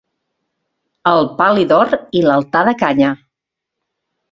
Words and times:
El 1.11 1.29
pal·li 1.41 1.67
d'or 1.73 1.95
i 2.21 2.25
l'altar 2.29 2.65
de 2.71 2.77
canya. 2.83 3.13